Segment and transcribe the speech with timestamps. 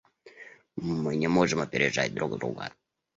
[0.77, 2.71] Мы не можем опережать друг друга.